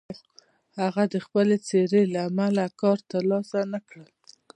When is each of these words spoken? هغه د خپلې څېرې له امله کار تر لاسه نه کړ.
هغه 0.81 1.03
د 1.13 1.15
خپلې 1.25 1.57
څېرې 1.67 2.03
له 2.13 2.19
امله 2.29 2.63
کار 2.81 2.97
تر 3.11 3.21
لاسه 3.31 3.59
نه 3.73 3.79
کړ. 3.89 4.01